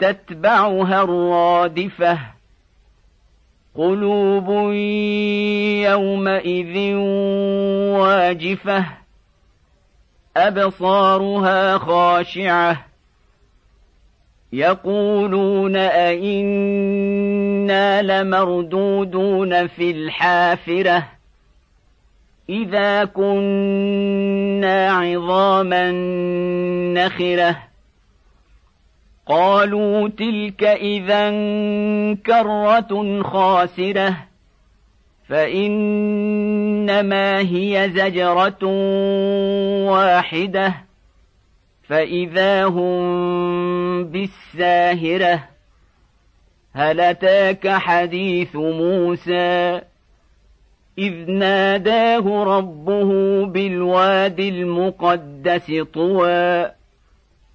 [0.00, 2.18] تتبعها الرادفة.
[3.74, 4.72] قلوب
[5.84, 6.94] يومئذ
[7.98, 8.84] واجفة.
[10.36, 12.84] أبصارها خاشعة.
[14.52, 17.22] يقولون أئنا
[18.02, 21.08] لمردودون في الحافرة.
[22.48, 25.90] إذا كنا عظاما
[26.94, 27.69] نخرة.
[29.30, 31.30] قالوا تلك إذا
[32.14, 34.16] كرة خاسرة
[35.28, 36.88] فإنما
[37.38, 38.64] هي زجرة
[39.90, 40.74] واحدة
[41.82, 45.44] فإذا هم بالساهرة.
[46.74, 49.80] هل أتاك حديث موسى؟
[50.98, 53.10] إذ ناداه ربه
[53.46, 56.79] بالواد المقدس طوى.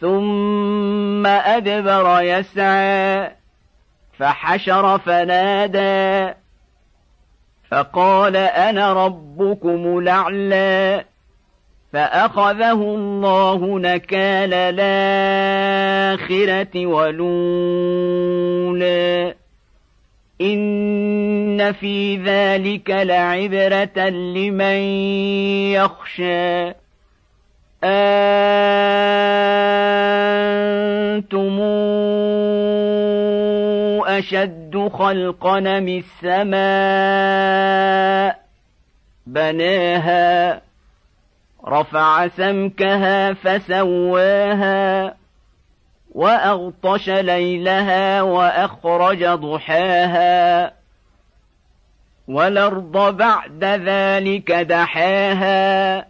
[0.00, 3.30] ثم أدبر يسعى
[4.18, 6.34] فحشر فنادى
[7.70, 11.04] فقال أنا ربكم الأعلى
[11.92, 14.54] فأخذه الله نكال
[16.14, 18.00] الآخرة ولولا
[20.40, 24.80] إن في ذلك لعبرة لمن
[25.72, 26.72] يخشى.
[31.32, 31.60] أنتم
[34.06, 36.60] أشد خلقا من السماء
[39.26, 40.62] بناها
[41.66, 45.14] رفع سمكها فسواها
[46.12, 50.72] واغطش ليلها واخرج ضحاها
[52.28, 56.09] والارض بعد ذلك دحاها